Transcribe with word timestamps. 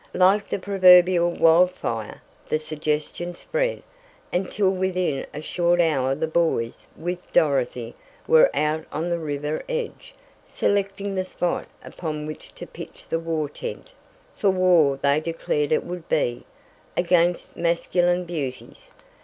Like 0.15 0.49
the 0.49 0.57
proverbial 0.57 1.29
wildfire, 1.29 2.23
the 2.49 2.57
suggestion 2.57 3.35
spread, 3.35 3.83
until 4.33 4.71
within 4.71 5.27
a 5.31 5.43
short 5.43 5.79
hour 5.79 6.15
the 6.15 6.25
boys, 6.25 6.87
with 6.97 7.19
Dorothy, 7.31 7.93
were 8.27 8.49
out 8.51 8.85
on 8.91 9.11
the 9.11 9.19
river 9.19 9.61
edge, 9.69 10.15
selecting 10.43 11.13
the 11.13 11.23
spot 11.23 11.67
upon 11.85 12.25
which 12.25 12.51
to 12.55 12.65
pitch 12.65 13.05
the 13.09 13.19
"War 13.19 13.47
Tent" 13.47 13.91
for 14.35 14.49
war 14.49 14.97
they 14.99 15.19
declared 15.19 15.71
it 15.71 15.83
would 15.83 16.09
be, 16.09 16.45
"against 16.97 17.55
masculine 17.55 18.25
beauties." 18.25 18.89